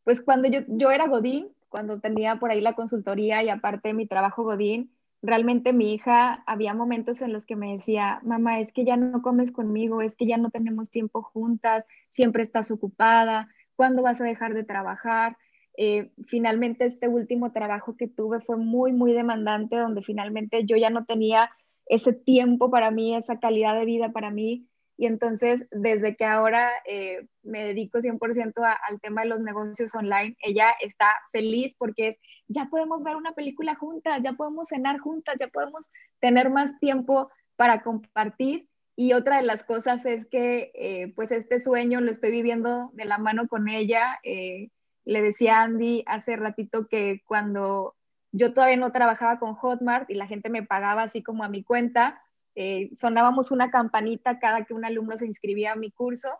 [0.05, 4.07] pues cuando yo, yo era Godín, cuando tenía por ahí la consultoría y aparte mi
[4.07, 4.96] trabajo Godín,
[5.27, 9.23] realmente mi hija, había momentos en los que me decía, mamá, es que ya no
[9.23, 14.25] comes conmigo, es que ya no tenemos tiempo juntas, siempre estás ocupada, ¿cuándo vas a
[14.25, 15.37] dejar de trabajar?
[15.77, 20.91] Eh, finalmente este último trabajo que tuve fue muy, muy demandante, donde finalmente yo ya
[20.91, 21.51] no tenía
[21.87, 24.67] ese tiempo para mí, esa calidad de vida para mí.
[24.97, 28.53] Y entonces, desde que ahora eh, me dedico 100%
[28.89, 33.33] al tema de los negocios online, ella está feliz porque es, ya podemos ver una
[33.33, 35.87] película juntas, ya podemos cenar juntas, ya podemos
[36.21, 38.69] tener más tiempo para compartir.
[38.95, 43.05] Y otra de las cosas es que, eh, pues, este sueño lo estoy viviendo de
[43.05, 44.19] la mano con ella.
[44.23, 44.71] Eh,
[45.05, 47.95] le decía a Andy hace ratito que cuando
[48.33, 51.63] yo todavía no trabajaba con Hotmart y la gente me pagaba así como a mi
[51.63, 52.23] cuenta,
[52.57, 56.31] eh, sonábamos una campanita cada que un alumno se inscribía a mi curso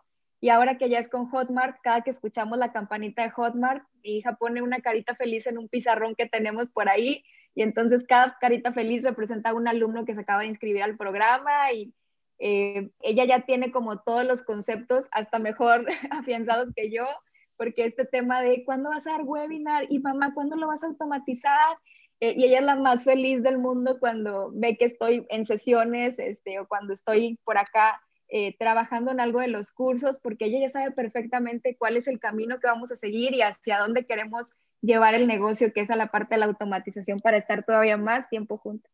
[0.41, 4.17] y ahora que ya es con Hotmart, cada que escuchamos la campanita de Hotmart, mi
[4.17, 8.35] hija pone una carita feliz en un pizarrón que tenemos por ahí y entonces cada
[8.39, 11.93] carita feliz representa a un alumno que se acaba de inscribir al programa y
[12.39, 17.05] eh, ella ya tiene como todos los conceptos hasta mejor afianzados que yo,
[17.57, 20.87] porque este tema de cuándo vas a dar webinar y mamá, ¿cuándo lo vas a
[20.87, 21.77] automatizar?
[22.19, 26.17] Eh, y ella es la más feliz del mundo cuando ve que estoy en sesiones
[26.17, 30.59] este, o cuando estoy por acá eh, trabajando en algo de los cursos, porque ella
[30.61, 34.51] ya sabe perfectamente cuál es el camino que vamos a seguir y hacia dónde queremos
[34.81, 38.27] llevar el negocio, que es a la parte de la automatización para estar todavía más
[38.29, 38.91] tiempo juntos.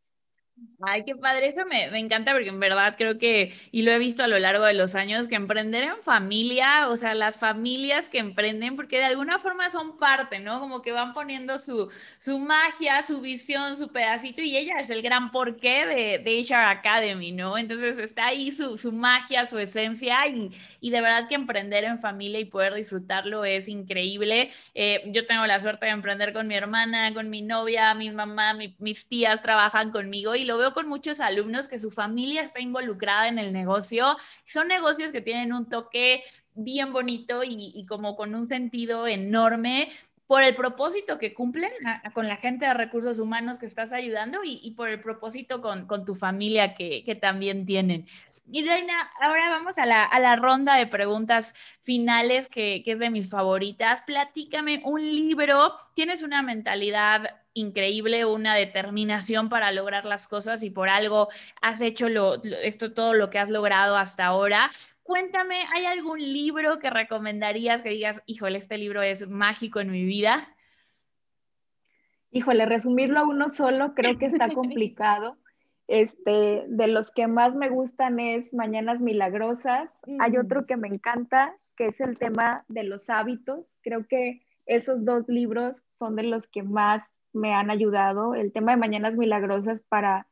[0.86, 3.98] Ay, qué padre, eso me, me, encanta porque en verdad creo que, y lo he
[4.00, 8.10] visto a lo largo de los años, que emprender en familia, o sea, las familias
[8.10, 10.60] que emprenden, porque de alguna forma son parte, ¿no?
[10.60, 11.90] Como que van poniendo su,
[12.20, 16.66] su magia, su visión, su pedacito, y ella es el gran porqué de, de HR
[16.70, 17.58] Academy, ¿no?
[17.58, 21.98] Entonces está ahí su, su magia, su esencia, y, y, de verdad que emprender en
[22.00, 24.52] familia y poder disfrutarlo es increíble.
[24.76, 28.54] Eh, yo tengo la suerte de emprender con mi hermana, con mi novia, mi mamá,
[28.80, 33.28] mis tías trabajan conmigo y lo veo con muchos alumnos que su familia está involucrada
[33.28, 34.18] en el negocio.
[34.46, 36.24] Son negocios que tienen un toque
[36.56, 39.90] bien bonito y, como con un sentido enorme
[40.28, 41.72] por el propósito que cumplen
[42.14, 46.16] con la gente de recursos humanos que estás ayudando y, por el propósito con, tu
[46.16, 48.06] familia que, también tienen.
[48.52, 53.30] Y Reina, ahora vamos a la, ronda de preguntas finales que, que es de mis
[53.30, 54.02] favoritas.
[54.04, 60.90] Platícame un libro, tienes una mentalidad increíble, una determinación para lograr las cosas y por
[60.90, 61.28] algo
[61.62, 64.70] has hecho lo, esto todo lo que has logrado hasta ahora.
[65.04, 70.04] Cuéntame, ¿hay algún libro que recomendarías que digas, híjole, este libro es mágico en mi
[70.04, 70.56] vida?
[72.32, 75.38] Híjole, resumirlo a uno solo creo que está complicado.
[75.88, 80.00] Este, de los que más me gustan es Mañanas Milagrosas.
[80.20, 83.78] Hay otro que me encanta, que es el tema de los hábitos.
[83.82, 88.36] Creo que esos dos libros son de los que más me han ayudado.
[88.36, 90.28] El tema de Mañanas Milagrosas para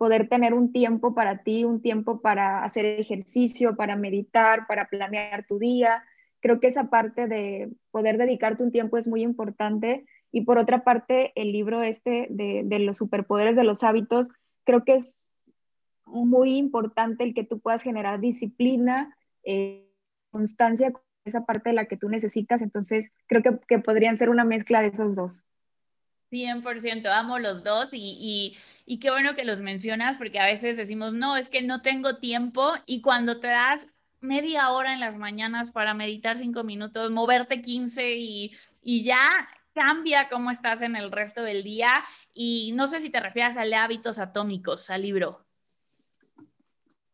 [0.00, 5.44] poder tener un tiempo para ti, un tiempo para hacer ejercicio, para meditar, para planear
[5.46, 6.04] tu día.
[6.40, 10.06] Creo que esa parte de poder dedicarte un tiempo es muy importante.
[10.32, 14.30] Y por otra parte, el libro este de, los superpoderes de los hábitos,
[14.64, 15.26] creo que es
[16.06, 19.86] muy importante el que tú puedas generar disciplina, eh,
[20.30, 20.94] constancia,
[21.26, 22.62] esa parte de la que tú necesitas.
[22.62, 25.44] Entonces, creo que, que podrían ser una mezcla de esos dos.
[26.30, 28.56] 100%, amo los dos y,
[29.00, 32.72] qué bueno que los mencionas porque a veces decimos, no, es que no tengo tiempo
[32.86, 33.86] y cuando te das
[34.20, 39.18] media hora en las mañanas para meditar cinco minutos, moverte 15 y, y ya
[39.74, 43.70] cambia cómo estás en el resto del día y no sé si te refieres al
[43.70, 45.49] de hábitos atómicos, al libro.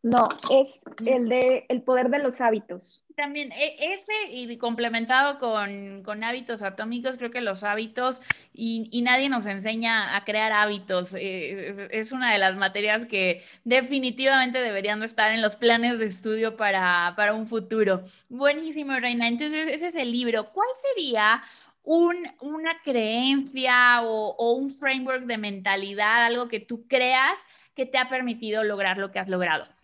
[0.03, 6.25] No, es el de el poder de los hábitos también e, ese y complementado con,
[6.25, 8.21] hábitos atómicos, creo que los hábitos
[8.53, 11.15] y, nadie nos enseña a crear hábitos.
[11.19, 16.57] Eh, es, una de las materias que definitivamente deberían estar en los planes de estudio
[16.57, 18.03] para, un futuro.
[18.29, 19.27] Buenísimo, Reina.
[19.29, 20.53] Entonces, ese es el libro.
[20.53, 21.43] ¿Cuál sería
[21.83, 28.09] una creencia o, o un framework de mentalidad, algo que tú creas que te ha
[28.09, 29.76] permitido lograr lo que has logrado?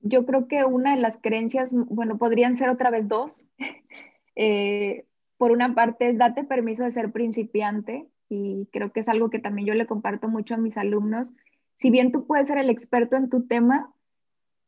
[0.00, 3.44] Yo creo que una de las creencias, bueno, podrían ser otra vez dos.
[4.36, 9.30] Eh, por una parte es date permiso de ser principiante y creo que es algo
[9.30, 11.32] que también yo le comparto mucho a mis alumnos.
[11.76, 13.94] Si bien tú puedes ser el experto en tu tema,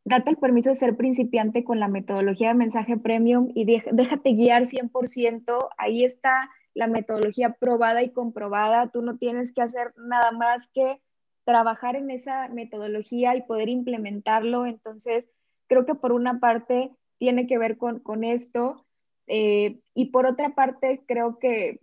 [0.04, 4.66] date el permiso de ser principiante con la metodología de mensaje premium y déjate guiar
[4.66, 5.68] 100%.
[5.78, 8.90] Ahí está la metodología probada y comprobada.
[8.90, 11.00] Tú no tienes que hacer nada más que
[11.46, 14.66] trabajar en esa metodología y poder implementarlo.
[14.66, 15.30] Entonces,
[15.68, 18.84] creo que por una parte tiene que ver con, esto.
[19.28, 21.78] Eh, y por otra parte, creo que,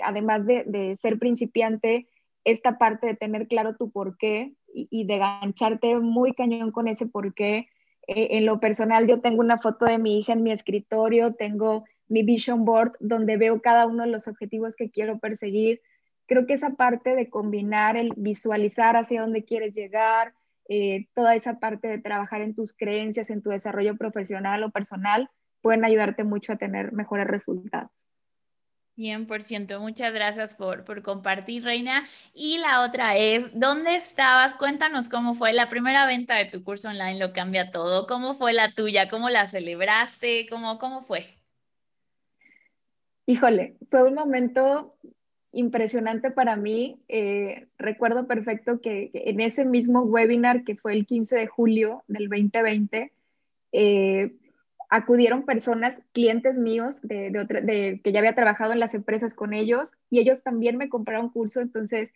[0.00, 2.08] además de, ser principiante,
[2.42, 7.06] esta parte de tener claro tu por qué y, de gancharte muy cañón con ese
[7.06, 7.68] por qué.
[8.08, 11.84] Eh, en lo personal, yo tengo una foto de mi hija en mi escritorio, tengo
[12.08, 15.80] mi vision board donde veo cada uno de los objetivos que quiero perseguir
[16.26, 20.34] creo que esa parte de combinar el visualizar hacia dónde quieres llegar,
[20.68, 25.30] eh, toda esa parte de trabajar en tus creencias, en tu desarrollo profesional o personal,
[25.60, 27.90] pueden ayudarte mucho a tener mejores resultados.
[28.96, 32.04] 100%, muchas gracias por, por, compartir, Reina.
[32.32, 34.54] Y la otra es, ¿dónde estabas?
[34.54, 38.06] Cuéntanos cómo fue la primera venta de tu curso online, lo cambia todo.
[38.06, 39.08] ¿Cómo fue la tuya?
[39.08, 40.46] ¿Cómo la celebraste?
[40.48, 41.26] ¿Cómo, cómo fue?
[43.26, 44.96] Híjole, fue un momento
[45.54, 47.00] impresionante para mí.
[47.08, 52.28] Eh, recuerdo perfecto que, en ese mismo webinar, que fue el 15 de julio del
[52.28, 53.12] 2020,
[53.72, 54.34] eh,
[54.90, 60.20] acudieron personas, clientes míos, de, que ya había trabajado en las empresas con ellos, y
[60.20, 61.60] ellos también me compraron curso.
[61.60, 62.10] Entonces,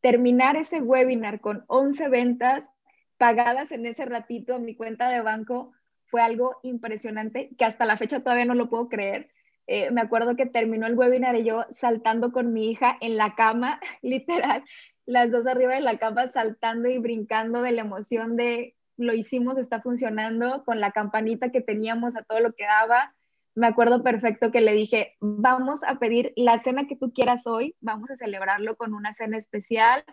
[0.00, 2.70] terminar ese webinar con 11 ventas
[3.18, 5.72] pagadas en ese ratito en mi cuenta de banco
[6.06, 9.33] fue algo impresionante, que hasta la fecha todavía no lo puedo creer
[9.66, 13.34] eh, me acuerdo que terminó el webinar y yo saltando con mi hija en la
[13.34, 14.64] cama, literal,
[15.06, 19.58] las dos arriba de la cama saltando y brincando de la emoción de lo hicimos,
[19.58, 23.12] está funcionando, con la campanita que teníamos a todo lo que daba.
[23.56, 27.74] Me acuerdo perfecto que le dije, vamos a pedir la cena que tú quieras hoy,
[27.80, 30.04] vamos a celebrarlo con una cena especial,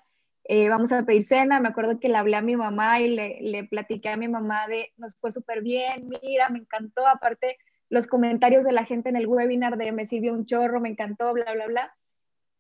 [0.45, 1.60] eh, vamos a pedir cena.
[1.60, 4.68] Me acuerdo que le hablé a mi mamá y le, le platiqué a mi mamá
[4.68, 7.58] de, nos fue súper bien, mira, me encantó, aparte
[7.92, 11.34] los comentarios de la gente en el webinar de me sirvió un chorro, me encantó,
[11.34, 11.96] bla, bla, bla.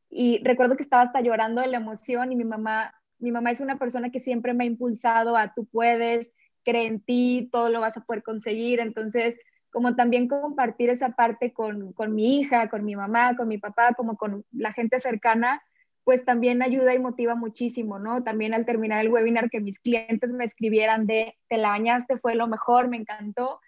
[0.09, 3.61] Y recuerdo que estaba hasta llorando de la emoción y mi mamá, mi mamá es
[3.61, 6.33] una persona que siempre me ha impulsado a tú puedes,
[6.65, 8.81] cree en ti, todo lo vas a poder conseguir.
[8.81, 9.35] Entonces,
[9.69, 13.93] como también compartir esa parte con, con mi hija, con mi mamá, con mi papá,
[13.93, 15.63] como con la gente cercana,
[16.03, 18.21] pues también ayuda y motiva muchísimo, ¿no?
[18.21, 22.35] También al terminar el webinar que mis clientes me escribieran de, te la bañaste, fue
[22.35, 23.61] lo mejor, me encantó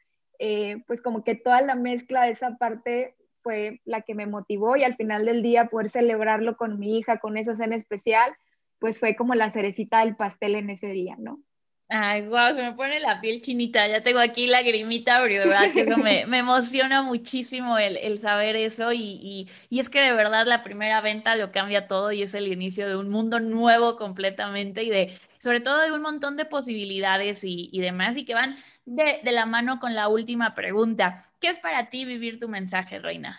[0.46, 4.76] eh, pues como que toda la mezcla de esa parte fue la que me motivó
[4.76, 8.36] y al final del día poder celebrarlo con mi hija, con esa cena especial,
[8.78, 11.40] pues fue como la cerecita del pastel en ese día, ¿no?
[11.88, 15.48] Ay, guau, se me pone la piel chinita, ya tengo aquí la grimita, pero de
[15.48, 19.90] verdad que eso me, me emociona muchísimo el, el saber eso y, y, y, es
[19.90, 23.10] que de verdad la primera venta lo cambia todo y es el inicio de un
[23.10, 25.14] mundo nuevo completamente y de,
[25.44, 29.32] sobre todo de un montón de posibilidades y, y demás y que van de, de
[29.34, 31.16] la mano con la última pregunta.
[31.42, 33.38] ¿Qué es para ti vivir tu mensaje, Reina?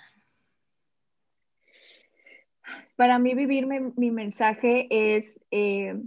[2.97, 5.41] Para mí vivir mi, mensaje es...
[5.51, 5.99] Eh,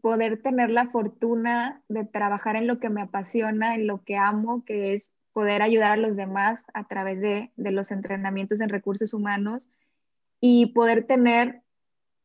[0.00, 4.64] poder tener la fortuna de trabajar en lo que me apasiona, en lo que amo,
[4.64, 9.68] que es poder ayudar a los demás a través de, los entrenamientos en recursos humanos
[10.40, 11.62] y poder tener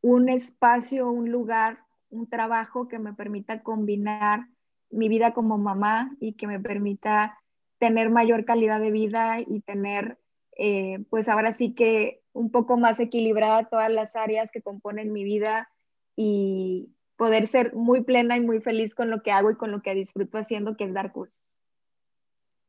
[0.02, 1.80] un espacio, un lugar,
[2.14, 4.48] un trabajo que me permita combinar
[4.90, 7.40] mi vida como mamá y que me permita
[7.80, 10.20] tener mayor calidad de vida y tener,
[10.58, 15.24] eh, pues ahora sí que un poco más equilibrada todas las áreas que componen mi
[15.24, 15.70] vida
[16.16, 19.82] y, poder ser muy plena y muy feliz con lo que hago y con lo
[19.82, 21.58] que disfruto haciendo, que es dar cursos.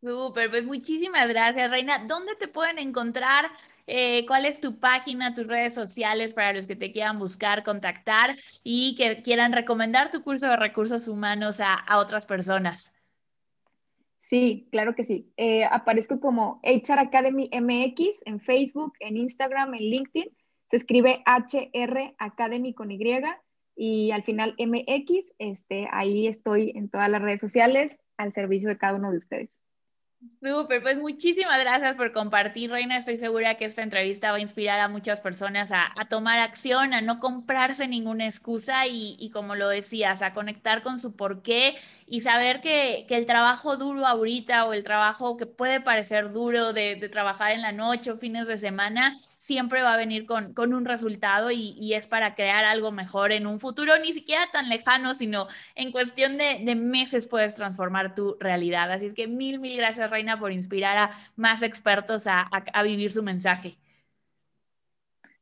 [0.04, 2.04] Súper, pues muchísimas gracias, Reina.
[2.06, 3.46] ¿Dónde te pueden encontrar?
[3.86, 8.36] Eh, ¿Cuál es tu página, tus redes sociales para los que te quieran buscar, contactar
[8.62, 12.92] y que quieran recomendar tu curso de recursos humanos a, otras personas?
[14.18, 15.32] Sí, claro que sí.
[15.38, 20.36] Eh, aparezco como HR Academy MX en Facebook, en Instagram, en LinkedIn.
[20.66, 22.98] Se escribe HR Academy con Y
[23.74, 28.76] y al final MX, este, ahí estoy en todas las redes sociales al servicio de
[28.76, 29.63] cada uno de ustedes.
[30.40, 32.98] Súper, pues muchísimas gracias por compartir, Reina.
[32.98, 36.92] Estoy segura que esta entrevista va a inspirar a muchas personas a, a tomar acción,
[36.92, 41.74] a no comprarse ninguna excusa y, y, como lo decías, a conectar con su porqué
[42.06, 46.72] y saber que, que, el trabajo duro ahorita o el trabajo que puede parecer duro
[46.74, 49.14] de, de trabajar en la noche o fines de semana
[49.44, 53.30] siempre va a venir con, con un resultado y, y, es para crear algo mejor
[53.30, 58.14] en un futuro, ni siquiera tan lejano, sino en cuestión de, de meses puedes transformar
[58.14, 58.90] tu realidad.
[58.90, 62.82] Así es que mil, mil gracias, Reina, por inspirar a más expertos a, a, a
[62.82, 63.74] vivir su mensaje.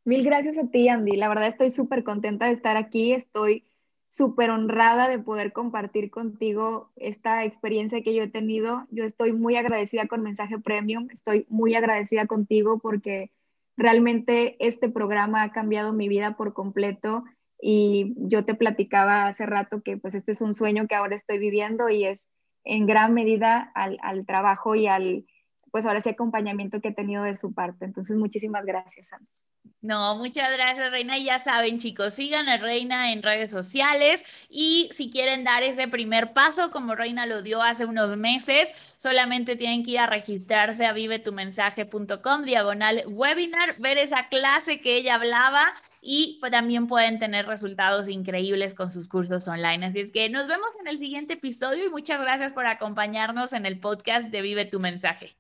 [0.05, 1.17] Mil gracias a ti, Andy.
[1.17, 3.13] La verdad estoy súper contenta de estar aquí.
[3.13, 3.65] Estoy
[4.09, 8.87] súper honrada de poder compartir contigo esta experiencia que yo he tenido.
[8.91, 11.09] Yo estoy muy agradecida con Mensaje Premium.
[11.13, 13.31] Estoy muy agradecida contigo porque
[13.77, 17.25] Realmente este programa ha cambiado mi vida por completo
[17.61, 21.39] y yo te platicaba hace rato que pues este es un sueño que ahora estoy
[21.39, 22.29] viviendo y es
[22.65, 25.27] en gran medida al, al trabajo y al,
[25.71, 27.85] pues ahora ese acompañamiento que he tenido de su parte.
[27.85, 29.27] Entonces, muchísimas gracias, Ana.
[29.81, 31.19] No, muchas gracias, Reina.
[31.19, 35.89] Y ya saben, chicos, sigan a Reina en redes sociales y si quieren dar ese
[35.89, 40.87] primer paso, como Reina lo dio hace unos meses, solamente tienen que ir a registrarse
[40.87, 45.75] a vivetumensaje.com, diagonal webinar, ver esa clase que ella hablaba
[46.05, 49.87] y pues, también pueden tener resultados increíbles con sus cursos online.
[49.87, 53.65] Así es que nos vemos en el siguiente episodio y muchas gracias por acompañarnos en
[53.65, 55.31] el podcast de Vive tu Mensaje.